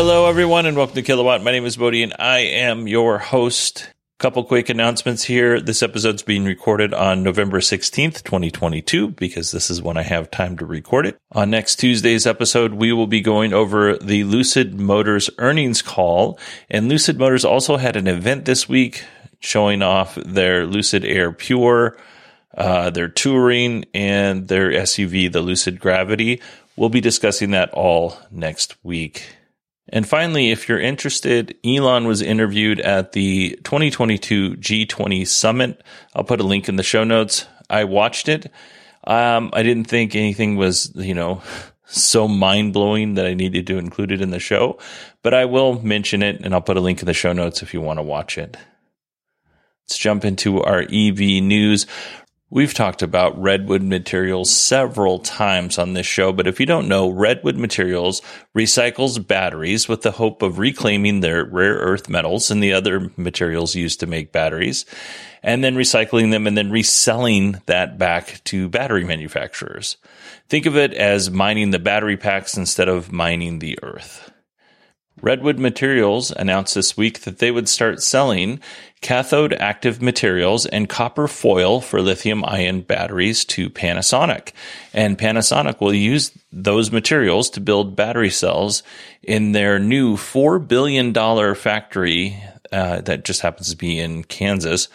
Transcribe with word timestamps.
Hello, 0.00 0.26
everyone, 0.26 0.64
and 0.64 0.76
welcome 0.76 0.94
to 0.94 1.02
Kilowatt. 1.02 1.42
My 1.42 1.50
name 1.50 1.66
is 1.66 1.76
Bodie, 1.76 2.04
and 2.04 2.14
I 2.20 2.38
am 2.38 2.86
your 2.86 3.18
host. 3.18 3.90
Couple 4.20 4.44
quick 4.44 4.68
announcements 4.68 5.24
here. 5.24 5.60
This 5.60 5.82
episode's 5.82 6.22
being 6.22 6.44
recorded 6.44 6.94
on 6.94 7.24
November 7.24 7.58
16th, 7.58 8.22
2022, 8.22 9.08
because 9.08 9.50
this 9.50 9.70
is 9.70 9.82
when 9.82 9.96
I 9.96 10.02
have 10.02 10.30
time 10.30 10.56
to 10.58 10.64
record 10.64 11.04
it. 11.04 11.18
On 11.32 11.50
next 11.50 11.80
Tuesday's 11.80 12.28
episode, 12.28 12.74
we 12.74 12.92
will 12.92 13.08
be 13.08 13.20
going 13.20 13.52
over 13.52 13.98
the 13.98 14.22
Lucid 14.22 14.78
Motors 14.78 15.30
earnings 15.38 15.82
call. 15.82 16.38
And 16.70 16.88
Lucid 16.88 17.18
Motors 17.18 17.44
also 17.44 17.76
had 17.76 17.96
an 17.96 18.06
event 18.06 18.44
this 18.44 18.68
week 18.68 19.02
showing 19.40 19.82
off 19.82 20.14
their 20.14 20.64
Lucid 20.64 21.04
Air 21.04 21.32
Pure, 21.32 21.98
uh, 22.56 22.90
their 22.90 23.08
touring, 23.08 23.84
and 23.92 24.46
their 24.46 24.70
SUV, 24.70 25.32
the 25.32 25.40
Lucid 25.40 25.80
Gravity. 25.80 26.40
We'll 26.76 26.88
be 26.88 27.00
discussing 27.00 27.50
that 27.50 27.70
all 27.72 28.16
next 28.30 28.76
week. 28.84 29.37
And 29.90 30.06
finally, 30.06 30.50
if 30.50 30.68
you're 30.68 30.80
interested, 30.80 31.56
Elon 31.64 32.06
was 32.06 32.20
interviewed 32.20 32.80
at 32.80 33.12
the 33.12 33.58
2022 33.64 34.56
G20 34.56 35.26
summit. 35.26 35.82
I'll 36.14 36.24
put 36.24 36.40
a 36.40 36.44
link 36.44 36.68
in 36.68 36.76
the 36.76 36.82
show 36.82 37.04
notes. 37.04 37.46
I 37.70 37.84
watched 37.84 38.28
it. 38.28 38.50
Um, 39.04 39.50
I 39.52 39.62
didn't 39.62 39.86
think 39.86 40.14
anything 40.14 40.56
was, 40.56 40.92
you 40.94 41.14
know, 41.14 41.42
so 41.86 42.28
mind 42.28 42.74
blowing 42.74 43.14
that 43.14 43.26
I 43.26 43.34
needed 43.34 43.66
to 43.68 43.78
include 43.78 44.12
it 44.12 44.20
in 44.20 44.30
the 44.30 44.38
show, 44.38 44.78
but 45.22 45.32
I 45.32 45.46
will 45.46 45.80
mention 45.82 46.22
it 46.22 46.40
and 46.44 46.52
I'll 46.52 46.60
put 46.60 46.76
a 46.76 46.80
link 46.80 47.00
in 47.00 47.06
the 47.06 47.14
show 47.14 47.32
notes 47.32 47.62
if 47.62 47.72
you 47.72 47.80
want 47.80 47.98
to 47.98 48.02
watch 48.02 48.36
it. 48.36 48.56
Let's 49.84 49.96
jump 49.96 50.26
into 50.26 50.62
our 50.62 50.80
EV 50.80 51.18
news. 51.42 51.86
We've 52.50 52.72
talked 52.72 53.02
about 53.02 53.38
redwood 53.38 53.82
materials 53.82 54.50
several 54.50 55.18
times 55.18 55.76
on 55.76 55.92
this 55.92 56.06
show, 56.06 56.32
but 56.32 56.46
if 56.46 56.58
you 56.58 56.64
don't 56.64 56.88
know, 56.88 57.10
redwood 57.10 57.56
materials 57.56 58.22
recycles 58.56 59.24
batteries 59.24 59.86
with 59.86 60.00
the 60.00 60.12
hope 60.12 60.40
of 60.40 60.58
reclaiming 60.58 61.20
their 61.20 61.44
rare 61.44 61.74
earth 61.74 62.08
metals 62.08 62.50
and 62.50 62.62
the 62.62 62.72
other 62.72 63.12
materials 63.18 63.74
used 63.74 64.00
to 64.00 64.06
make 64.06 64.32
batteries, 64.32 64.86
and 65.42 65.62
then 65.62 65.74
recycling 65.74 66.30
them 66.30 66.46
and 66.46 66.56
then 66.56 66.70
reselling 66.70 67.60
that 67.66 67.98
back 67.98 68.42
to 68.44 68.70
battery 68.70 69.04
manufacturers. 69.04 69.98
Think 70.48 70.64
of 70.64 70.74
it 70.74 70.94
as 70.94 71.30
mining 71.30 71.70
the 71.70 71.78
battery 71.78 72.16
packs 72.16 72.56
instead 72.56 72.88
of 72.88 73.12
mining 73.12 73.58
the 73.58 73.78
earth. 73.82 74.32
Redwood 75.20 75.58
Materials 75.58 76.30
announced 76.30 76.74
this 76.74 76.96
week 76.96 77.20
that 77.22 77.38
they 77.38 77.50
would 77.50 77.68
start 77.68 78.02
selling 78.02 78.60
cathode 79.00 79.52
active 79.54 80.02
materials 80.02 80.66
and 80.66 80.88
copper 80.88 81.28
foil 81.28 81.80
for 81.80 82.00
lithium 82.00 82.44
ion 82.44 82.80
batteries 82.80 83.44
to 83.44 83.70
Panasonic. 83.70 84.52
And 84.92 85.18
Panasonic 85.18 85.80
will 85.80 85.94
use 85.94 86.32
those 86.52 86.90
materials 86.90 87.50
to 87.50 87.60
build 87.60 87.96
battery 87.96 88.30
cells 88.30 88.82
in 89.22 89.52
their 89.52 89.78
new 89.78 90.16
$4 90.16 90.66
billion 90.66 91.14
factory 91.54 92.42
uh, 92.72 93.00
that 93.02 93.24
just 93.24 93.40
happens 93.40 93.70
to 93.70 93.76
be 93.76 93.98
in 93.98 94.24
Kansas. 94.24 94.88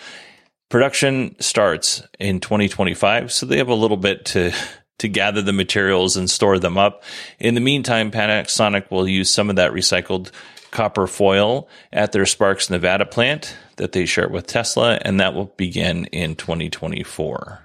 Production 0.69 1.35
starts 1.39 2.03
in 2.19 2.39
2025, 2.39 3.31
so 3.31 3.45
they 3.45 3.57
have 3.57 3.69
a 3.69 3.75
little 3.75 3.97
bit 3.97 4.25
to 4.25 4.51
to 4.99 5.07
gather 5.07 5.41
the 5.41 5.51
materials 5.51 6.15
and 6.15 6.29
store 6.29 6.59
them 6.59 6.77
up. 6.77 7.03
In 7.39 7.55
the 7.55 7.61
meantime, 7.61 8.11
Panasonic 8.11 8.89
will 8.91 9.07
use 9.07 9.29
some 9.29 9.49
of 9.49 9.55
that 9.57 9.71
recycled 9.71 10.31
copper 10.73 11.07
foil 11.07 11.69
at 11.93 12.11
their 12.11 12.25
Sparks, 12.25 12.69
Nevada 12.69 13.05
plant 13.05 13.55
that 13.77 13.93
they 13.93 14.05
share 14.05 14.27
with 14.27 14.47
Tesla, 14.47 14.99
and 15.01 15.19
that 15.19 15.33
will 15.33 15.53
begin 15.55 16.05
in 16.05 16.35
2024. 16.35 17.61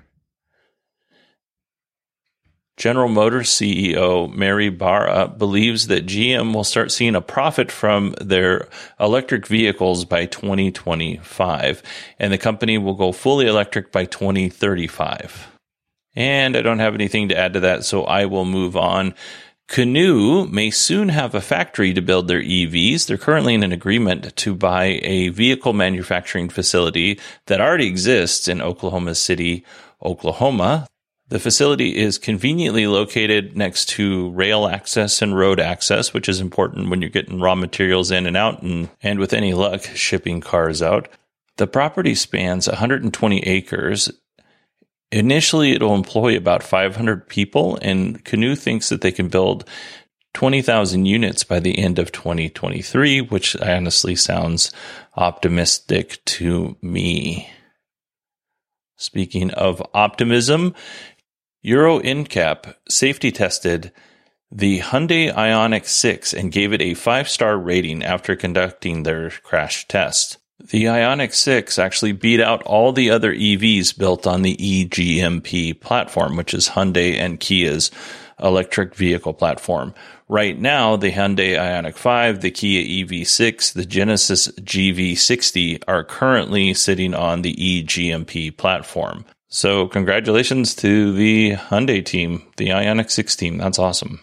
General 2.76 3.08
Motors 3.08 3.50
CEO 3.50 4.32
Mary 4.32 4.68
Barra 4.68 5.26
believes 5.26 5.88
that 5.88 6.06
GM 6.06 6.54
will 6.54 6.62
start 6.62 6.92
seeing 6.92 7.16
a 7.16 7.20
profit 7.20 7.72
from 7.72 8.14
their 8.20 8.68
electric 9.00 9.48
vehicles 9.48 10.04
by 10.04 10.26
2025, 10.26 11.82
and 12.20 12.32
the 12.32 12.38
company 12.38 12.78
will 12.78 12.94
go 12.94 13.10
fully 13.10 13.48
electric 13.48 13.90
by 13.90 14.04
2035. 14.04 15.48
And 16.14 16.56
I 16.56 16.62
don't 16.62 16.78
have 16.78 16.94
anything 16.94 17.28
to 17.30 17.36
add 17.36 17.54
to 17.54 17.60
that, 17.60 17.84
so 17.84 18.04
I 18.04 18.26
will 18.26 18.44
move 18.44 18.76
on. 18.76 19.14
Canoo 19.68 20.50
may 20.50 20.70
soon 20.70 21.10
have 21.10 21.34
a 21.34 21.42
factory 21.42 21.92
to 21.92 22.00
build 22.00 22.26
their 22.26 22.42
EVs. 22.42 23.06
They're 23.06 23.18
currently 23.18 23.52
in 23.52 23.62
an 23.62 23.70
agreement 23.70 24.34
to 24.36 24.54
buy 24.54 24.98
a 25.02 25.28
vehicle 25.28 25.74
manufacturing 25.74 26.48
facility 26.48 27.20
that 27.46 27.60
already 27.60 27.86
exists 27.86 28.48
in 28.48 28.62
Oklahoma 28.62 29.14
City, 29.14 29.64
Oklahoma. 30.02 30.86
The 31.28 31.38
facility 31.38 31.98
is 31.98 32.16
conveniently 32.16 32.86
located 32.86 33.58
next 33.58 33.90
to 33.90 34.30
rail 34.30 34.66
access 34.66 35.20
and 35.20 35.36
road 35.36 35.60
access, 35.60 36.14
which 36.14 36.30
is 36.30 36.40
important 36.40 36.88
when 36.88 37.02
you're 37.02 37.10
getting 37.10 37.38
raw 37.38 37.54
materials 37.54 38.10
in 38.10 38.26
and 38.26 38.38
out 38.38 38.62
and, 38.62 38.88
and 39.02 39.18
with 39.18 39.34
any 39.34 39.52
luck, 39.52 39.82
shipping 39.82 40.40
cars 40.40 40.80
out. 40.80 41.08
The 41.58 41.66
property 41.66 42.14
spans 42.14 42.68
120 42.68 43.40
acres 43.40 44.10
Initially, 45.10 45.72
it'll 45.72 45.94
employ 45.94 46.36
about 46.36 46.62
500 46.62 47.28
people, 47.28 47.78
and 47.80 48.22
Canoo 48.24 48.56
thinks 48.56 48.90
that 48.90 49.00
they 49.00 49.12
can 49.12 49.28
build 49.28 49.64
20,000 50.34 51.06
units 51.06 51.44
by 51.44 51.60
the 51.60 51.78
end 51.78 51.98
of 51.98 52.12
2023, 52.12 53.22
which 53.22 53.56
honestly 53.56 54.14
sounds 54.14 54.70
optimistic 55.16 56.22
to 56.26 56.76
me. 56.82 57.50
Speaking 58.96 59.50
of 59.52 59.82
optimism, 59.94 60.74
Euro 61.62 62.00
NCAP 62.00 62.74
safety 62.88 63.32
tested 63.32 63.92
the 64.50 64.80
Hyundai 64.80 65.32
Ioniq 65.34 65.86
6 65.86 66.34
and 66.34 66.52
gave 66.52 66.72
it 66.72 66.82
a 66.82 66.94
five 66.94 67.28
star 67.28 67.56
rating 67.58 68.02
after 68.02 68.36
conducting 68.36 69.02
their 69.02 69.30
crash 69.30 69.86
test. 69.88 70.38
The 70.60 70.84
Ioniq 70.84 71.32
6 71.32 71.78
actually 71.78 72.10
beat 72.10 72.40
out 72.40 72.64
all 72.64 72.92
the 72.92 73.10
other 73.10 73.32
EVs 73.32 73.96
built 73.96 74.26
on 74.26 74.42
the 74.42 74.56
eGMP 74.56 75.78
platform, 75.78 76.36
which 76.36 76.52
is 76.52 76.70
Hyundai 76.70 77.14
and 77.14 77.38
Kia's 77.38 77.92
electric 78.42 78.96
vehicle 78.96 79.34
platform. 79.34 79.94
Right 80.28 80.58
now, 80.58 80.96
the 80.96 81.12
Hyundai 81.12 81.56
Ioniq 81.56 81.94
5, 81.94 82.40
the 82.40 82.50
Kia 82.50 83.04
EV6, 83.04 83.72
the 83.72 83.86
Genesis 83.86 84.48
GV60 84.48 85.84
are 85.86 86.02
currently 86.02 86.74
sitting 86.74 87.14
on 87.14 87.42
the 87.42 87.54
eGMP 87.54 88.56
platform. 88.56 89.24
So 89.46 89.86
congratulations 89.86 90.74
to 90.76 91.12
the 91.12 91.52
Hyundai 91.52 92.04
team, 92.04 92.42
the 92.56 92.70
Ioniq 92.70 93.10
6 93.10 93.36
team. 93.36 93.58
That's 93.58 93.78
awesome. 93.78 94.20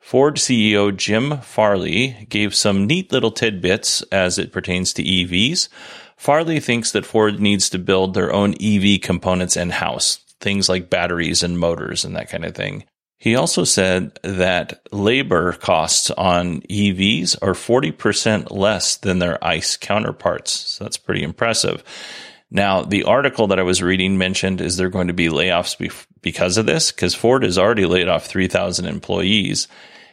Ford 0.00 0.36
CEO 0.36 0.96
Jim 0.96 1.38
Farley 1.38 2.26
gave 2.28 2.54
some 2.54 2.86
neat 2.86 3.12
little 3.12 3.30
tidbits 3.30 4.02
as 4.10 4.38
it 4.38 4.52
pertains 4.52 4.92
to 4.94 5.04
EVs. 5.04 5.68
Farley 6.16 6.58
thinks 6.58 6.90
that 6.92 7.06
Ford 7.06 7.38
needs 7.38 7.70
to 7.70 7.78
build 7.78 8.14
their 8.14 8.32
own 8.32 8.54
EV 8.60 9.00
components 9.00 9.56
in 9.56 9.70
house, 9.70 10.16
things 10.40 10.68
like 10.68 10.90
batteries 10.90 11.42
and 11.42 11.58
motors 11.58 12.04
and 12.04 12.16
that 12.16 12.28
kind 12.28 12.44
of 12.44 12.54
thing. 12.54 12.84
He 13.18 13.36
also 13.36 13.64
said 13.64 14.18
that 14.22 14.80
labor 14.90 15.52
costs 15.52 16.10
on 16.10 16.62
EVs 16.62 17.36
are 17.42 17.52
40% 17.52 18.50
less 18.50 18.96
than 18.96 19.18
their 19.18 19.42
ICE 19.44 19.76
counterparts. 19.76 20.52
So 20.52 20.84
that's 20.84 20.96
pretty 20.96 21.22
impressive. 21.22 21.84
Now, 22.50 22.82
the 22.82 23.04
article 23.04 23.46
that 23.48 23.60
I 23.60 23.62
was 23.62 23.82
reading 23.82 24.18
mentioned 24.18 24.60
is 24.60 24.76
there 24.76 24.88
going 24.88 25.06
to 25.06 25.12
be 25.12 25.28
layoffs 25.28 26.04
because 26.20 26.56
of 26.56 26.66
this? 26.66 26.90
Because 26.90 27.14
Ford 27.14 27.44
has 27.44 27.58
already 27.58 27.86
laid 27.86 28.08
off 28.08 28.26
3,000 28.26 28.86
employees. 28.86 29.68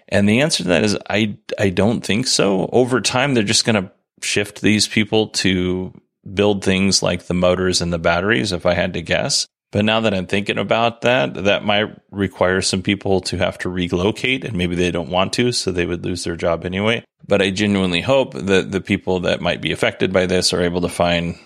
And 0.09 0.29
the 0.29 0.41
answer 0.41 0.63
to 0.63 0.69
that 0.69 0.83
is 0.83 0.97
I, 1.09 1.37
I 1.57 1.69
don't 1.69 2.01
think 2.01 2.27
so. 2.27 2.69
Over 2.71 3.01
time, 3.01 3.33
they're 3.33 3.43
just 3.43 3.65
going 3.65 3.83
to 3.83 3.91
shift 4.21 4.61
these 4.61 4.87
people 4.87 5.29
to 5.29 5.93
build 6.33 6.63
things 6.63 7.01
like 7.01 7.23
the 7.23 7.33
motors 7.33 7.81
and 7.81 7.91
the 7.91 7.99
batteries, 7.99 8.51
if 8.51 8.65
I 8.65 8.73
had 8.73 8.93
to 8.93 9.01
guess. 9.01 9.47
But 9.71 9.83
now 9.83 9.99
that 10.01 10.13
I'm 10.13 10.27
thinking 10.27 10.57
about 10.57 11.01
that, 11.01 11.33
that 11.33 11.65
might 11.65 11.93
require 12.09 12.61
some 12.61 12.81
people 12.81 13.19
to 13.21 13.37
have 13.37 13.57
to 13.59 13.69
relocate 13.69 14.45
and 14.45 14.55
maybe 14.55 14.75
they 14.75 14.91
don't 14.91 15.09
want 15.09 15.33
to, 15.33 15.51
so 15.51 15.71
they 15.71 15.85
would 15.85 16.05
lose 16.05 16.23
their 16.23 16.37
job 16.37 16.65
anyway. 16.65 17.03
But 17.27 17.41
I 17.41 17.49
genuinely 17.49 18.01
hope 18.01 18.33
that 18.33 18.71
the 18.71 18.79
people 18.79 19.21
that 19.21 19.41
might 19.41 19.61
be 19.61 19.73
affected 19.73 20.13
by 20.13 20.25
this 20.25 20.53
are 20.53 20.61
able 20.61 20.81
to 20.81 20.89
find 20.89 21.37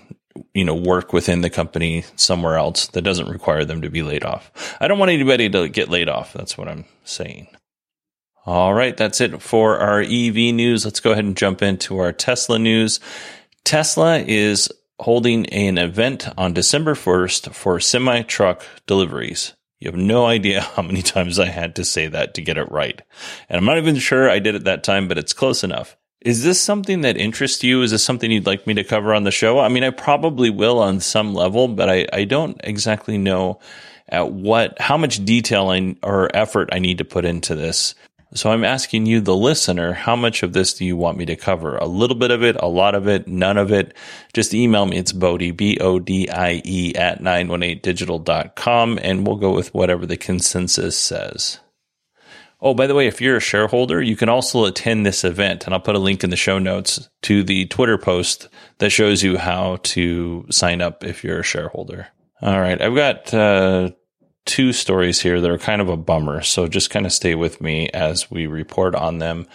you 0.53 0.65
know, 0.65 0.75
work 0.75 1.13
within 1.13 1.41
the 1.41 1.49
company 1.49 2.03
somewhere 2.15 2.57
else 2.57 2.87
that 2.87 3.03
doesn't 3.03 3.29
require 3.29 3.65
them 3.65 3.81
to 3.81 3.89
be 3.89 4.03
laid 4.03 4.23
off. 4.23 4.77
I 4.79 4.87
don't 4.87 4.99
want 4.99 5.11
anybody 5.11 5.49
to 5.49 5.69
get 5.69 5.89
laid 5.89 6.09
off. 6.09 6.33
That's 6.33 6.57
what 6.57 6.67
I'm 6.67 6.85
saying. 7.03 7.47
All 8.45 8.73
right, 8.73 8.97
that's 8.97 9.21
it 9.21 9.41
for 9.41 9.77
our 9.77 10.01
EV 10.01 10.35
news. 10.53 10.83
Let's 10.83 10.99
go 10.99 11.11
ahead 11.11 11.25
and 11.25 11.37
jump 11.37 11.61
into 11.61 11.99
our 11.99 12.11
Tesla 12.11 12.57
news. 12.57 12.99
Tesla 13.63 14.17
is 14.17 14.71
holding 14.99 15.45
an 15.47 15.77
event 15.77 16.27
on 16.37 16.53
December 16.53 16.95
1st 16.95 17.53
for 17.53 17.79
semi 17.79 18.21
truck 18.23 18.65
deliveries. 18.87 19.53
You 19.79 19.91
have 19.91 19.99
no 19.99 20.25
idea 20.25 20.61
how 20.75 20.81
many 20.81 21.01
times 21.01 21.39
I 21.39 21.47
had 21.47 21.75
to 21.75 21.85
say 21.85 22.07
that 22.07 22.35
to 22.35 22.41
get 22.41 22.57
it 22.57 22.71
right. 22.71 23.01
And 23.49 23.57
I'm 23.57 23.65
not 23.65 23.77
even 23.77 23.95
sure 23.97 24.29
I 24.29 24.39
did 24.39 24.55
it 24.55 24.63
that 24.63 24.83
time, 24.83 25.07
but 25.07 25.17
it's 25.17 25.33
close 25.33 25.63
enough. 25.63 25.97
Is 26.21 26.43
this 26.43 26.61
something 26.61 27.01
that 27.01 27.17
interests 27.17 27.63
you? 27.63 27.81
Is 27.81 27.91
this 27.91 28.03
something 28.03 28.29
you'd 28.29 28.45
like 28.45 28.67
me 28.67 28.75
to 28.75 28.83
cover 28.83 29.13
on 29.13 29.23
the 29.23 29.31
show? 29.31 29.59
I 29.59 29.69
mean, 29.69 29.83
I 29.83 29.89
probably 29.89 30.51
will 30.51 30.77
on 30.77 30.99
some 30.99 31.33
level, 31.33 31.67
but 31.67 31.89
I, 31.89 32.05
I 32.13 32.25
don't 32.25 32.61
exactly 32.63 33.17
know 33.17 33.59
at 34.07 34.31
what, 34.31 34.79
how 34.79 34.97
much 34.97 35.25
detail 35.25 35.69
I, 35.69 35.95
or 36.03 36.29
effort 36.35 36.69
I 36.71 36.77
need 36.79 36.99
to 36.99 37.05
put 37.05 37.25
into 37.25 37.55
this. 37.55 37.95
So 38.33 38.51
I'm 38.51 38.63
asking 38.63 39.07
you, 39.07 39.19
the 39.19 39.35
listener, 39.35 39.93
how 39.93 40.15
much 40.15 40.43
of 40.43 40.53
this 40.53 40.75
do 40.75 40.85
you 40.85 40.95
want 40.95 41.17
me 41.17 41.25
to 41.25 41.35
cover? 41.35 41.77
A 41.77 41.85
little 41.85 42.15
bit 42.15 42.31
of 42.31 42.43
it, 42.43 42.55
a 42.57 42.67
lot 42.67 42.93
of 42.93 43.07
it, 43.07 43.27
none 43.27 43.57
of 43.57 43.71
it? 43.71 43.93
Just 44.31 44.53
email 44.53 44.85
me. 44.85 44.97
It's 44.97 45.11
Bodie, 45.11 45.51
B-O-D-I-E 45.51 46.95
at 46.95 47.19
918digital.com 47.19 48.99
and 49.01 49.25
we'll 49.25 49.35
go 49.37 49.51
with 49.51 49.73
whatever 49.73 50.05
the 50.05 50.17
consensus 50.17 50.97
says. 50.97 51.59
Oh, 52.63 52.75
by 52.75 52.85
the 52.85 52.93
way, 52.93 53.07
if 53.07 53.19
you're 53.19 53.37
a 53.37 53.41
shareholder, 53.41 54.01
you 54.01 54.15
can 54.15 54.29
also 54.29 54.65
attend 54.65 55.03
this 55.03 55.23
event, 55.23 55.65
and 55.65 55.73
I'll 55.73 55.79
put 55.79 55.95
a 55.95 55.99
link 55.99 56.23
in 56.23 56.29
the 56.29 56.35
show 56.35 56.59
notes 56.59 57.09
to 57.23 57.43
the 57.43 57.65
Twitter 57.65 57.97
post 57.97 58.49
that 58.77 58.91
shows 58.91 59.23
you 59.23 59.37
how 59.37 59.77
to 59.83 60.45
sign 60.51 60.79
up 60.79 61.03
if 61.03 61.23
you're 61.23 61.39
a 61.39 61.43
shareholder. 61.43 62.07
All 62.39 62.59
right, 62.59 62.79
I've 62.79 62.95
got 62.95 63.33
uh, 63.33 63.91
two 64.45 64.73
stories 64.73 65.19
here 65.19 65.41
that 65.41 65.49
are 65.49 65.57
kind 65.57 65.81
of 65.81 65.89
a 65.89 65.97
bummer, 65.97 66.41
so 66.41 66.67
just 66.67 66.91
kind 66.91 67.07
of 67.07 67.11
stay 67.11 67.33
with 67.33 67.61
me 67.61 67.89
as 67.89 68.29
we 68.29 68.45
report 68.45 68.93
on 68.93 69.17
them. 69.17 69.47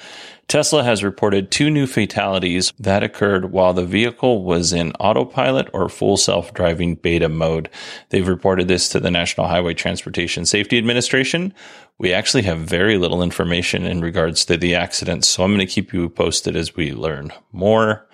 Tesla 0.48 0.84
has 0.84 1.02
reported 1.02 1.50
two 1.50 1.70
new 1.70 1.88
fatalities 1.88 2.72
that 2.78 3.02
occurred 3.02 3.50
while 3.50 3.72
the 3.72 3.84
vehicle 3.84 4.44
was 4.44 4.72
in 4.72 4.92
autopilot 4.92 5.68
or 5.72 5.88
full 5.88 6.16
self-driving 6.16 6.94
beta 6.96 7.28
mode. 7.28 7.68
They've 8.10 8.26
reported 8.26 8.68
this 8.68 8.88
to 8.90 9.00
the 9.00 9.10
National 9.10 9.48
Highway 9.48 9.74
Transportation 9.74 10.46
Safety 10.46 10.78
Administration. 10.78 11.52
We 11.98 12.12
actually 12.12 12.44
have 12.44 12.58
very 12.58 12.96
little 12.96 13.24
information 13.24 13.86
in 13.86 14.00
regards 14.00 14.44
to 14.44 14.56
the 14.56 14.76
accident, 14.76 15.24
so 15.24 15.42
I'm 15.42 15.52
going 15.52 15.66
to 15.66 15.72
keep 15.72 15.92
you 15.92 16.08
posted 16.08 16.54
as 16.54 16.76
we 16.76 16.92
learn 16.92 17.32
more. 17.50 18.06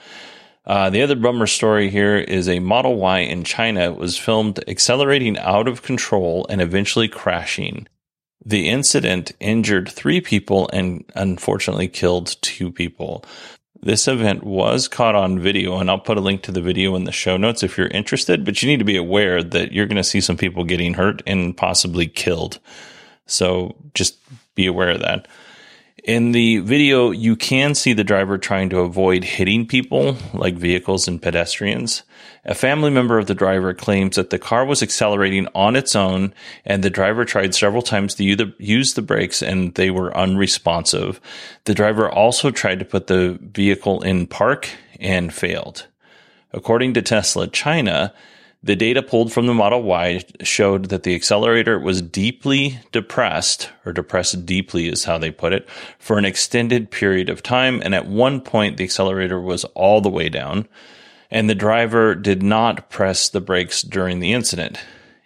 Uh, 0.64 0.88
the 0.88 1.02
other 1.02 1.16
bummer 1.16 1.46
story 1.46 1.90
here 1.90 2.16
is 2.16 2.48
a 2.48 2.60
Model 2.60 2.94
Y 2.96 3.18
in 3.18 3.44
China 3.44 3.92
was 3.92 4.16
filmed 4.16 4.62
accelerating 4.68 5.36
out 5.38 5.68
of 5.68 5.82
control 5.82 6.46
and 6.48 6.62
eventually 6.62 7.08
crashing. 7.08 7.88
The 8.44 8.68
incident 8.68 9.32
injured 9.40 9.88
three 9.88 10.20
people 10.20 10.68
and 10.72 11.04
unfortunately 11.14 11.88
killed 11.88 12.36
two 12.42 12.72
people. 12.72 13.24
This 13.80 14.06
event 14.06 14.44
was 14.44 14.86
caught 14.86 15.16
on 15.16 15.40
video, 15.40 15.78
and 15.78 15.90
I'll 15.90 15.98
put 15.98 16.16
a 16.16 16.20
link 16.20 16.42
to 16.42 16.52
the 16.52 16.60
video 16.60 16.94
in 16.94 17.04
the 17.04 17.12
show 17.12 17.36
notes 17.36 17.62
if 17.62 17.76
you're 17.76 17.88
interested. 17.88 18.44
But 18.44 18.62
you 18.62 18.68
need 18.68 18.78
to 18.78 18.84
be 18.84 18.96
aware 18.96 19.42
that 19.42 19.72
you're 19.72 19.86
going 19.86 19.96
to 19.96 20.04
see 20.04 20.20
some 20.20 20.36
people 20.36 20.64
getting 20.64 20.94
hurt 20.94 21.22
and 21.26 21.56
possibly 21.56 22.06
killed. 22.06 22.60
So 23.26 23.74
just 23.94 24.18
be 24.54 24.66
aware 24.66 24.90
of 24.90 25.00
that. 25.00 25.26
In 26.02 26.32
the 26.32 26.58
video, 26.58 27.12
you 27.12 27.36
can 27.36 27.76
see 27.76 27.92
the 27.92 28.02
driver 28.02 28.36
trying 28.36 28.70
to 28.70 28.80
avoid 28.80 29.22
hitting 29.22 29.68
people, 29.68 30.16
like 30.34 30.56
vehicles 30.56 31.06
and 31.06 31.22
pedestrians. 31.22 32.02
A 32.44 32.56
family 32.56 32.90
member 32.90 33.18
of 33.18 33.28
the 33.28 33.36
driver 33.36 33.72
claims 33.72 34.16
that 34.16 34.30
the 34.30 34.38
car 34.38 34.64
was 34.64 34.82
accelerating 34.82 35.46
on 35.54 35.76
its 35.76 35.94
own, 35.94 36.34
and 36.64 36.82
the 36.82 36.90
driver 36.90 37.24
tried 37.24 37.54
several 37.54 37.82
times 37.82 38.16
to 38.16 38.52
use 38.58 38.94
the 38.94 39.02
brakes 39.02 39.42
and 39.42 39.76
they 39.76 39.92
were 39.92 40.16
unresponsive. 40.16 41.20
The 41.66 41.74
driver 41.74 42.10
also 42.10 42.50
tried 42.50 42.80
to 42.80 42.84
put 42.84 43.06
the 43.06 43.38
vehicle 43.40 44.02
in 44.02 44.26
park 44.26 44.70
and 44.98 45.32
failed. 45.32 45.86
According 46.52 46.94
to 46.94 47.02
Tesla 47.02 47.46
China, 47.46 48.12
the 48.64 48.76
data 48.76 49.02
pulled 49.02 49.32
from 49.32 49.46
the 49.46 49.54
Model 49.54 49.82
Y 49.82 50.22
showed 50.42 50.86
that 50.86 51.02
the 51.02 51.14
accelerator 51.14 51.78
was 51.78 52.00
deeply 52.00 52.78
depressed, 52.92 53.70
or 53.84 53.92
depressed 53.92 54.46
deeply 54.46 54.88
is 54.88 55.04
how 55.04 55.18
they 55.18 55.32
put 55.32 55.52
it, 55.52 55.68
for 55.98 56.16
an 56.16 56.24
extended 56.24 56.90
period 56.90 57.28
of 57.28 57.42
time. 57.42 57.82
And 57.84 57.94
at 57.94 58.06
one 58.06 58.40
point, 58.40 58.76
the 58.76 58.84
accelerator 58.84 59.40
was 59.40 59.64
all 59.74 60.00
the 60.00 60.08
way 60.08 60.28
down, 60.28 60.68
and 61.30 61.50
the 61.50 61.56
driver 61.56 62.14
did 62.14 62.42
not 62.42 62.88
press 62.88 63.28
the 63.28 63.40
brakes 63.40 63.82
during 63.82 64.20
the 64.20 64.32
incident. 64.32 64.78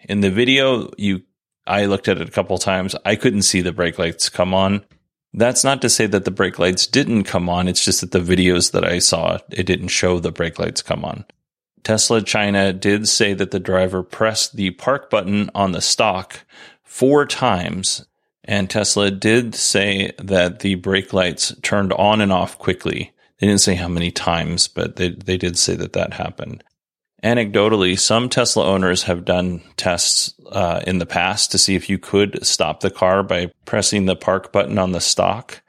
In 0.08 0.20
the 0.20 0.30
video, 0.30 0.90
you, 0.96 1.22
I 1.66 1.84
looked 1.84 2.08
at 2.08 2.18
it 2.18 2.28
a 2.28 2.32
couple 2.32 2.56
times. 2.56 2.94
I 3.04 3.16
couldn't 3.16 3.42
see 3.42 3.60
the 3.60 3.72
brake 3.72 3.98
lights 3.98 4.30
come 4.30 4.54
on. 4.54 4.84
That's 5.34 5.64
not 5.64 5.82
to 5.82 5.90
say 5.90 6.06
that 6.06 6.24
the 6.24 6.30
brake 6.30 6.58
lights 6.58 6.86
didn't 6.86 7.24
come 7.24 7.50
on. 7.50 7.68
It's 7.68 7.84
just 7.84 8.00
that 8.00 8.12
the 8.12 8.20
videos 8.20 8.72
that 8.72 8.84
I 8.84 9.00
saw, 9.00 9.38
it 9.50 9.64
didn't 9.64 9.88
show 9.88 10.18
the 10.18 10.32
brake 10.32 10.58
lights 10.58 10.80
come 10.80 11.04
on. 11.04 11.26
Tesla 11.86 12.20
China 12.20 12.72
did 12.72 13.08
say 13.08 13.32
that 13.32 13.52
the 13.52 13.60
driver 13.60 14.02
pressed 14.02 14.56
the 14.56 14.72
park 14.72 15.08
button 15.08 15.48
on 15.54 15.70
the 15.70 15.80
stalk 15.80 16.40
four 16.82 17.24
times. 17.24 18.04
And 18.42 18.68
Tesla 18.68 19.12
did 19.12 19.54
say 19.54 20.10
that 20.18 20.58
the 20.58 20.74
brake 20.74 21.12
lights 21.12 21.54
turned 21.62 21.92
on 21.92 22.20
and 22.20 22.32
off 22.32 22.58
quickly. 22.58 23.12
They 23.38 23.46
didn't 23.46 23.60
say 23.60 23.76
how 23.76 23.86
many 23.86 24.10
times, 24.10 24.66
but 24.66 24.96
they, 24.96 25.10
they 25.10 25.36
did 25.36 25.56
say 25.56 25.76
that 25.76 25.92
that 25.92 26.14
happened. 26.14 26.64
Anecdotally, 27.22 27.96
some 27.96 28.28
Tesla 28.28 28.66
owners 28.66 29.04
have 29.04 29.24
done 29.24 29.62
tests 29.76 30.34
uh, 30.50 30.80
in 30.88 30.98
the 30.98 31.06
past 31.06 31.52
to 31.52 31.58
see 31.58 31.76
if 31.76 31.88
you 31.88 31.98
could 31.98 32.44
stop 32.44 32.80
the 32.80 32.90
car 32.90 33.22
by 33.22 33.52
pressing 33.64 34.06
the 34.06 34.16
park 34.16 34.50
button 34.50 34.78
on 34.78 34.90
the 34.90 35.00
stalk. 35.00 35.62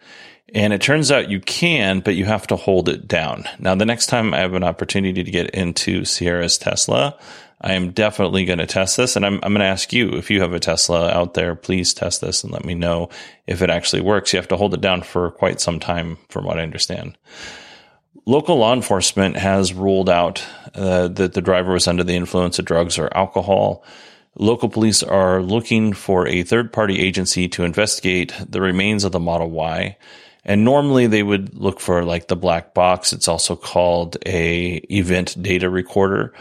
And 0.54 0.72
it 0.72 0.82
turns 0.82 1.12
out 1.12 1.30
you 1.30 1.42
can, 1.42 2.00
but 2.00 2.16
you 2.16 2.26
have 2.26 2.48
to 2.48 2.56
hold 2.56 2.88
it 2.88 3.08
down. 3.08 3.46
Now, 3.60 3.76
the 3.76 3.86
next 3.86 4.08
time 4.08 4.34
I 4.34 4.40
have 4.40 4.54
an 4.54 4.64
opportunity 4.64 5.24
to 5.24 5.32
get 5.32 5.50
into 5.50 6.06
Sierra's 6.06 6.58
Tesla, 6.58 7.18
I 7.60 7.74
am 7.74 7.92
definitely 7.92 8.46
going 8.46 8.60
to 8.60 8.66
test 8.66 8.96
this. 8.96 9.16
And 9.16 9.26
I'm, 9.26 9.36
I'm 9.44 9.54
going 9.54 9.60
to 9.60 9.66
ask 9.66 9.92
you 9.92 10.10
if 10.12 10.32
you 10.32 10.42
have 10.42 10.54
a 10.54 10.60
Tesla 10.60 11.10
out 11.10 11.34
there, 11.34 11.54
please 11.56 11.94
test 11.94 12.22
this 12.22 12.44
and 12.44 12.54
let 12.54 12.64
me 12.64 12.76
know 12.76 13.10
if 13.46 13.62
it 13.62 13.70
actually 13.70 14.02
works. 14.02 14.32
You 14.32 14.38
have 14.38 14.48
to 14.50 14.58
hold 14.58 14.74
it 14.74 14.82
down 14.82 15.02
for 15.02 15.32
quite 15.32 15.60
some 15.60 15.80
time, 15.80 16.18
from 16.30 16.46
what 16.46 16.60
I 16.60 16.64
understand. 16.64 17.18
Local 18.26 18.58
law 18.58 18.74
enforcement 18.74 19.38
has 19.38 19.74
ruled 19.74 20.10
out 20.10 20.46
uh, 20.76 21.08
that 21.10 21.34
the 21.34 21.42
driver 21.42 21.74
was 21.74 21.88
under 21.88 22.04
the 22.04 22.16
influence 22.16 22.60
of 22.60 22.66
drugs 22.66 22.98
or 22.98 23.10
alcohol. 23.16 23.84
Local 24.36 24.70
police 24.70 25.02
are 25.02 25.42
looking 25.42 25.94
for 25.94 26.28
a 26.28 26.44
third 26.44 26.72
party 26.72 27.00
agency 27.00 27.48
to 27.50 27.64
investigate 27.64 28.34
the 28.48 28.62
remains 28.62 29.04
of 29.04 29.12
the 29.12 29.20
Model 29.20 29.50
Y. 29.50 29.98
And 30.48 30.64
normally 30.64 31.08
they 31.08 31.22
would 31.22 31.56
look 31.56 31.82
for 31.82 32.06
like 32.06 32.30
the 32.30 32.38
black 32.38 32.74
box. 32.74 33.12
It's 33.12 33.28
also 33.28 33.58
called 33.58 34.18
a 34.26 34.76
event 34.90 35.42
data 35.42 35.70
recorder. 35.70 36.34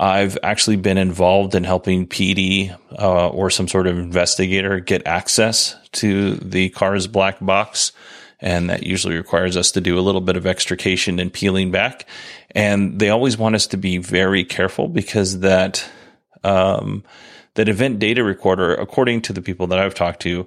I've 0.00 0.36
actually 0.42 0.76
been 0.76 0.98
involved 0.98 1.54
in 1.54 1.64
helping 1.64 2.06
PD 2.06 2.76
uh, 2.98 3.28
or 3.28 3.50
some 3.50 3.68
sort 3.68 3.86
of 3.86 3.98
investigator 3.98 4.80
get 4.80 5.06
access 5.06 5.76
to 5.92 6.34
the 6.34 6.68
car's 6.70 7.06
black 7.06 7.38
box. 7.40 7.92
And 8.40 8.70
that 8.70 8.84
usually 8.84 9.16
requires 9.16 9.56
us 9.56 9.72
to 9.72 9.80
do 9.80 9.98
a 9.98 10.02
little 10.02 10.20
bit 10.20 10.36
of 10.36 10.46
extrication 10.46 11.18
and 11.18 11.32
peeling 11.32 11.72
back. 11.72 12.06
And 12.52 13.00
they 13.00 13.08
always 13.08 13.36
want 13.36 13.56
us 13.56 13.68
to 13.68 13.76
be 13.76 13.98
very 13.98 14.44
careful 14.44 14.88
because 14.88 15.40
that, 15.40 15.84
um, 16.44 17.02
that 17.54 17.68
event 17.68 17.98
data 17.98 18.22
recorder, 18.22 18.74
according 18.74 19.22
to 19.22 19.32
the 19.32 19.42
people 19.42 19.66
that 19.68 19.80
I've 19.80 19.94
talked 19.94 20.22
to, 20.22 20.46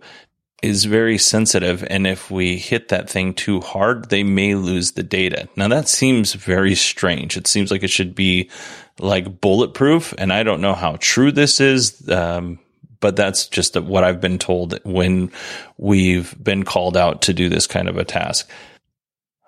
is 0.62 0.86
very 0.86 1.18
sensitive. 1.18 1.84
And 1.90 2.06
if 2.06 2.30
we 2.30 2.58
hit 2.58 2.90
that 2.90 3.10
thing 3.10 3.34
too 3.34 3.62
hard, 3.62 4.10
they 4.10 4.24
may 4.24 4.56
lose 4.56 4.92
the 4.92 5.04
data. 5.04 5.50
Now 5.56 5.68
that 5.70 5.88
seems 5.88 6.34
very 6.34 6.76
strange. 6.76 7.36
It 7.36 7.48
seems 7.48 7.72
like 7.72 7.84
it 7.84 7.90
should 7.90 8.14
be 8.14 8.50
like 9.00 9.42
bulletproof. 9.42 10.14
And 10.18 10.32
I 10.32 10.44
don't 10.44 10.62
know 10.62 10.76
how 10.76 10.98
true 11.00 11.32
this 11.32 11.60
is. 11.60 12.08
Um, 12.10 12.60
but 13.00 13.16
that's 13.16 13.48
just 13.48 13.76
what 13.76 14.04
I've 14.04 14.22
been 14.22 14.38
told 14.38 14.80
when 14.84 15.32
we've 15.78 16.36
been 16.42 16.64
called 16.64 16.96
out 16.96 17.24
to 17.24 17.34
do 17.34 17.50
this 17.50 17.68
kind 17.68 17.90
of 17.90 17.98
a 17.98 18.06
task. 18.06 18.48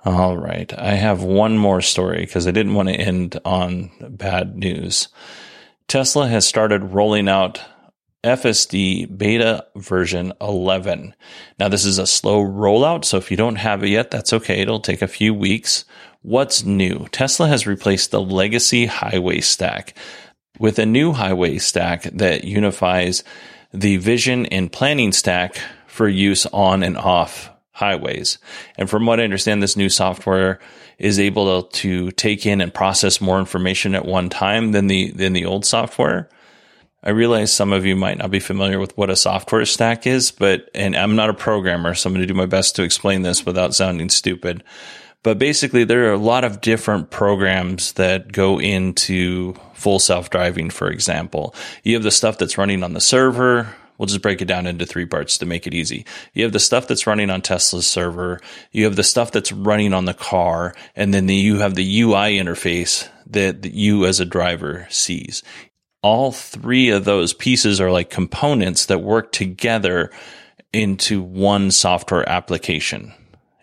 All 0.05 0.37
right. 0.37 0.73
I 0.77 0.95
have 0.95 1.23
one 1.23 1.57
more 1.57 1.79
story 1.79 2.21
because 2.25 2.45
I 2.45 2.51
didn't 2.51 2.73
want 2.73 2.89
to 2.89 2.95
end 2.95 3.39
on 3.45 3.91
bad 4.01 4.57
news. 4.57 5.07
Tesla 5.87 6.27
has 6.27 6.45
started 6.45 6.83
rolling 6.83 7.29
out 7.29 7.61
FSD 8.23 9.17
beta 9.17 9.65
version 9.75 10.33
11. 10.39 11.13
Now, 11.59 11.67
this 11.67 11.85
is 11.85 11.97
a 11.97 12.07
slow 12.07 12.41
rollout, 12.41 13.05
so 13.05 13.17
if 13.17 13.29
you 13.29 13.37
don't 13.37 13.57
have 13.57 13.83
it 13.83 13.89
yet, 13.89 14.11
that's 14.11 14.33
okay. 14.33 14.61
It'll 14.61 14.79
take 14.79 15.01
a 15.01 15.07
few 15.07 15.33
weeks. 15.33 15.85
What's 16.21 16.63
new? 16.63 17.07
Tesla 17.11 17.47
has 17.47 17.67
replaced 17.67 18.11
the 18.11 18.21
legacy 18.21 18.85
highway 18.85 19.41
stack 19.41 19.93
with 20.57 20.79
a 20.79 20.85
new 20.85 21.11
highway 21.11 21.57
stack 21.57 22.03
that 22.03 22.45
unifies 22.45 23.23
the 23.73 23.97
vision 23.97 24.45
and 24.45 24.71
planning 24.71 25.11
stack 25.11 25.57
for 25.87 26.07
use 26.07 26.45
on 26.47 26.83
and 26.83 26.97
off 26.97 27.51
highways. 27.71 28.37
And 28.77 28.89
from 28.89 29.05
what 29.05 29.19
I 29.19 29.23
understand, 29.23 29.61
this 29.61 29.75
new 29.75 29.89
software 29.89 30.59
is 30.97 31.19
able 31.19 31.63
to 31.63 32.11
take 32.11 32.45
in 32.45 32.61
and 32.61 32.73
process 32.73 33.19
more 33.19 33.39
information 33.39 33.95
at 33.95 34.05
one 34.05 34.29
time 34.29 34.71
than 34.71 34.87
the 34.87 35.11
than 35.11 35.33
the 35.33 35.45
old 35.45 35.65
software. 35.65 36.29
I 37.03 37.09
realize 37.09 37.51
some 37.51 37.73
of 37.73 37.85
you 37.85 37.97
might 37.97 38.17
not 38.17 38.31
be 38.31 38.39
familiar 38.39 38.79
with 38.79 38.97
what 38.97 39.09
a 39.09 39.15
software 39.15 39.65
stack 39.65 40.07
is, 40.07 40.31
but, 40.31 40.69
and 40.73 40.95
I'm 40.95 41.17
not 41.17 41.29
a 41.29 41.33
programmer, 41.33 41.93
so 41.95 42.07
I'm 42.07 42.13
going 42.13 42.25
to 42.25 42.33
do 42.33 42.37
my 42.37 42.45
best 42.45 42.77
to 42.77 42.83
explain 42.83 43.23
this 43.23 43.45
without 43.45 43.75
sounding 43.75 44.09
stupid. 44.09 44.63
But 45.21 45.37
basically, 45.37 45.83
there 45.83 46.09
are 46.09 46.13
a 46.13 46.17
lot 46.17 46.45
of 46.45 46.61
different 46.61 47.09
programs 47.09 47.93
that 47.93 48.31
go 48.31 48.59
into 48.59 49.53
full 49.73 49.99
self 49.99 50.29
driving, 50.29 50.69
for 50.69 50.89
example. 50.89 51.53
You 51.83 51.95
have 51.95 52.03
the 52.03 52.11
stuff 52.11 52.37
that's 52.37 52.57
running 52.57 52.83
on 52.83 52.93
the 52.93 53.01
server. 53.01 53.73
We'll 53.97 54.07
just 54.07 54.21
break 54.21 54.41
it 54.41 54.45
down 54.45 54.65
into 54.65 54.85
three 54.85 55.05
parts 55.05 55.37
to 55.37 55.45
make 55.45 55.67
it 55.67 55.73
easy. 55.73 56.05
You 56.33 56.43
have 56.43 56.51
the 56.51 56.59
stuff 56.59 56.87
that's 56.87 57.07
running 57.07 57.29
on 57.29 57.41
Tesla's 57.41 57.87
server. 57.87 58.41
You 58.71 58.85
have 58.85 58.95
the 58.95 59.03
stuff 59.03 59.31
that's 59.31 59.51
running 59.51 59.93
on 59.93 60.05
the 60.05 60.13
car. 60.13 60.73
And 60.95 61.13
then 61.13 61.27
the, 61.27 61.35
you 61.35 61.59
have 61.59 61.75
the 61.75 62.01
UI 62.01 62.37
interface 62.37 63.07
that 63.27 63.65
you 63.65 64.05
as 64.05 64.19
a 64.19 64.25
driver 64.25 64.87
sees 64.89 65.43
all 66.03 66.31
three 66.31 66.89
of 66.89 67.05
those 67.05 67.33
pieces 67.33 67.81
are 67.81 67.91
like 67.91 68.09
components 68.09 68.85
that 68.85 68.99
work 68.99 69.31
together 69.31 70.11
into 70.71 71.21
one 71.21 71.71
software 71.71 72.27
application. 72.29 73.13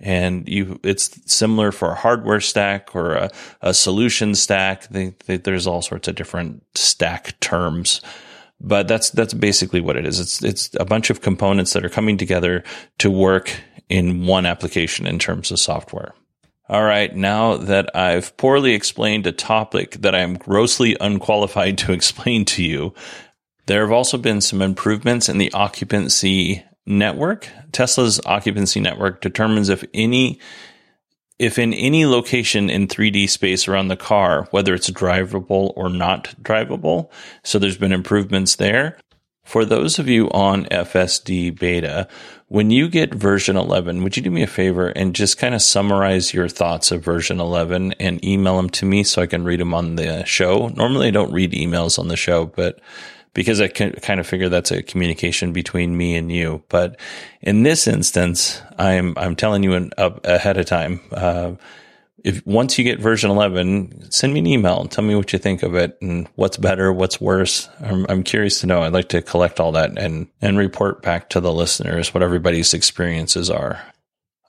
And 0.00 0.48
you, 0.48 0.80
it's 0.82 1.20
similar 1.30 1.70
for 1.70 1.90
a 1.90 1.94
hardware 1.94 2.40
stack 2.40 2.96
or 2.96 3.12
a, 3.12 3.30
a 3.60 3.74
solution 3.74 4.34
stack. 4.34 4.88
They, 4.88 5.14
they, 5.26 5.36
there's 5.36 5.66
all 5.66 5.82
sorts 5.82 6.08
of 6.08 6.14
different 6.14 6.64
stack 6.74 7.38
terms, 7.40 8.00
but 8.60 8.88
that's, 8.88 9.10
that's 9.10 9.34
basically 9.34 9.82
what 9.82 9.96
it 9.96 10.06
is. 10.06 10.18
It's, 10.18 10.42
it's 10.42 10.70
a 10.80 10.86
bunch 10.86 11.10
of 11.10 11.20
components 11.20 11.74
that 11.74 11.84
are 11.84 11.90
coming 11.90 12.16
together 12.16 12.64
to 12.98 13.10
work 13.10 13.52
in 13.90 14.24
one 14.24 14.46
application 14.46 15.06
in 15.06 15.18
terms 15.18 15.50
of 15.50 15.58
software. 15.58 16.14
All 16.70 16.84
right, 16.84 17.12
now 17.12 17.56
that 17.56 17.96
I've 17.96 18.36
poorly 18.36 18.74
explained 18.74 19.26
a 19.26 19.32
topic 19.32 19.96
that 20.02 20.14
I 20.14 20.20
am 20.20 20.38
grossly 20.38 20.96
unqualified 21.00 21.78
to 21.78 21.92
explain 21.98 22.44
to 22.44 22.62
you, 22.62 22.94
there 23.66 23.80
have 23.80 23.90
also 23.90 24.16
been 24.16 24.40
some 24.40 24.62
improvements 24.62 25.28
in 25.28 25.38
the 25.38 25.52
occupancy 25.52 26.64
network. 26.86 27.48
Tesla's 27.72 28.20
occupancy 28.24 28.78
network 28.78 29.20
determines 29.20 29.68
if 29.68 29.84
any 29.92 30.38
if 31.40 31.58
in 31.58 31.74
any 31.74 32.06
location 32.06 32.70
in 32.70 32.86
3D 32.86 33.28
space 33.28 33.66
around 33.66 33.88
the 33.88 33.96
car, 33.96 34.46
whether 34.52 34.72
it's 34.72 34.90
drivable 34.90 35.72
or 35.74 35.88
not 35.88 36.32
drivable. 36.40 37.10
So 37.42 37.58
there's 37.58 37.78
been 37.78 37.92
improvements 37.92 38.56
there. 38.56 38.96
For 39.50 39.64
those 39.64 39.98
of 39.98 40.06
you 40.06 40.30
on 40.30 40.66
FSD 40.66 41.58
beta, 41.58 42.06
when 42.46 42.70
you 42.70 42.88
get 42.88 43.12
version 43.12 43.56
11, 43.56 44.04
would 44.04 44.16
you 44.16 44.22
do 44.22 44.30
me 44.30 44.44
a 44.44 44.46
favor 44.46 44.90
and 44.90 45.12
just 45.12 45.38
kind 45.38 45.56
of 45.56 45.60
summarize 45.60 46.32
your 46.32 46.46
thoughts 46.46 46.92
of 46.92 47.02
version 47.02 47.40
11 47.40 47.94
and 47.94 48.24
email 48.24 48.56
them 48.56 48.70
to 48.70 48.86
me 48.86 49.02
so 49.02 49.20
I 49.20 49.26
can 49.26 49.42
read 49.42 49.58
them 49.58 49.74
on 49.74 49.96
the 49.96 50.24
show? 50.24 50.68
Normally 50.68 51.08
I 51.08 51.10
don't 51.10 51.32
read 51.32 51.50
emails 51.50 51.98
on 51.98 52.06
the 52.06 52.16
show, 52.16 52.46
but 52.46 52.78
because 53.34 53.60
I 53.60 53.66
kind 53.66 54.20
of 54.20 54.26
figure 54.28 54.48
that's 54.48 54.70
a 54.70 54.84
communication 54.84 55.52
between 55.52 55.96
me 55.96 56.14
and 56.14 56.30
you. 56.30 56.62
But 56.68 57.00
in 57.40 57.64
this 57.64 57.88
instance, 57.88 58.62
I'm, 58.78 59.14
I'm 59.16 59.34
telling 59.34 59.64
you 59.64 59.72
an, 59.72 59.90
ahead 59.98 60.58
of 60.58 60.66
time. 60.66 61.00
Uh, 61.10 61.54
if 62.24 62.44
once 62.46 62.78
you 62.78 62.84
get 62.84 63.00
version 63.00 63.30
11, 63.30 64.10
send 64.10 64.32
me 64.32 64.40
an 64.40 64.46
email 64.46 64.80
and 64.80 64.90
tell 64.90 65.04
me 65.04 65.14
what 65.14 65.32
you 65.32 65.38
think 65.38 65.62
of 65.62 65.74
it 65.74 65.96
and 66.00 66.28
what's 66.34 66.56
better, 66.56 66.92
what's 66.92 67.20
worse. 67.20 67.68
I'm, 67.80 68.06
I'm 68.08 68.22
curious 68.22 68.60
to 68.60 68.66
know. 68.66 68.82
I'd 68.82 68.92
like 68.92 69.08
to 69.10 69.22
collect 69.22 69.60
all 69.60 69.72
that 69.72 69.98
and, 69.98 70.28
and 70.40 70.58
report 70.58 71.02
back 71.02 71.30
to 71.30 71.40
the 71.40 71.52
listeners 71.52 72.12
what 72.12 72.22
everybody's 72.22 72.74
experiences 72.74 73.50
are. 73.50 73.80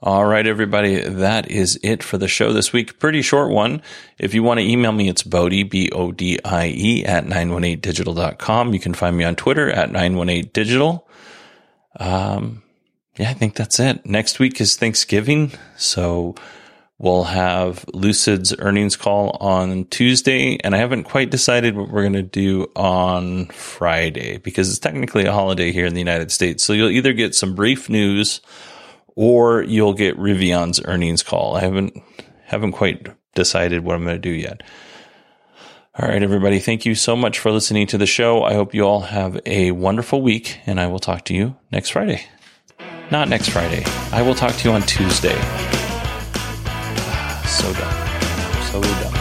All 0.03 0.25
right, 0.25 0.47
everybody. 0.47 0.99
That 1.01 1.51
is 1.51 1.79
it 1.83 2.01
for 2.01 2.17
the 2.17 2.27
show 2.27 2.53
this 2.53 2.73
week. 2.73 2.97
Pretty 2.97 3.21
short 3.21 3.51
one. 3.51 3.83
If 4.17 4.33
you 4.33 4.41
want 4.41 4.59
to 4.59 4.65
email 4.65 4.91
me, 4.91 5.07
it's 5.07 5.21
Bodie, 5.21 5.61
B-O-D-I-E 5.61 7.05
at 7.05 7.25
918digital.com. 7.25 8.73
You 8.73 8.79
can 8.79 8.95
find 8.95 9.15
me 9.15 9.23
on 9.23 9.35
Twitter 9.35 9.69
at 9.69 9.91
918digital. 9.91 11.03
Um, 11.99 12.63
yeah, 13.17 13.29
I 13.29 13.33
think 13.33 13.55
that's 13.55 13.79
it. 13.79 14.03
Next 14.03 14.39
week 14.39 14.59
is 14.59 14.75
Thanksgiving. 14.75 15.51
So, 15.77 16.33
We'll 17.01 17.23
have 17.23 17.83
Lucid's 17.95 18.53
earnings 18.59 18.95
call 18.95 19.35
on 19.41 19.85
Tuesday, 19.85 20.57
and 20.63 20.75
I 20.75 20.77
haven't 20.77 21.05
quite 21.05 21.31
decided 21.31 21.75
what 21.75 21.89
we're 21.89 22.03
going 22.03 22.13
to 22.13 22.21
do 22.21 22.69
on 22.75 23.47
Friday 23.47 24.37
because 24.37 24.69
it's 24.69 24.77
technically 24.77 25.25
a 25.25 25.33
holiday 25.33 25.71
here 25.71 25.87
in 25.87 25.95
the 25.95 25.99
United 25.99 26.31
States. 26.31 26.63
So 26.63 26.73
you'll 26.73 26.91
either 26.91 27.13
get 27.13 27.33
some 27.33 27.55
brief 27.55 27.89
news 27.89 28.39
or 29.15 29.63
you'll 29.63 29.95
get 29.95 30.15
Rivian's 30.19 30.79
earnings 30.85 31.23
call. 31.23 31.55
I 31.55 31.61
haven't 31.61 31.97
haven't 32.45 32.73
quite 32.73 33.07
decided 33.33 33.83
what 33.83 33.95
I'm 33.95 34.03
going 34.03 34.17
to 34.17 34.19
do 34.21 34.29
yet. 34.29 34.61
All 35.95 36.07
right, 36.07 36.21
everybody. 36.21 36.59
Thank 36.59 36.85
you 36.85 36.93
so 36.93 37.15
much 37.15 37.39
for 37.39 37.51
listening 37.51 37.87
to 37.87 37.97
the 37.97 38.05
show. 38.05 38.43
I 38.43 38.53
hope 38.53 38.75
you 38.75 38.83
all 38.83 39.01
have 39.01 39.39
a 39.47 39.71
wonderful 39.71 40.21
week, 40.21 40.59
and 40.67 40.79
I 40.79 40.85
will 40.85 40.99
talk 40.99 41.25
to 41.25 41.33
you 41.33 41.55
next 41.71 41.89
Friday. 41.89 42.27
Not 43.09 43.27
next 43.27 43.49
Friday. 43.49 43.85
I 44.11 44.21
will 44.21 44.35
talk 44.35 44.53
to 44.53 44.69
you 44.69 44.75
on 44.75 44.83
Tuesday 44.83 45.80
so 47.61 47.73
dumb. 47.73 47.93
So 48.71 48.81
dumb. 48.81 49.20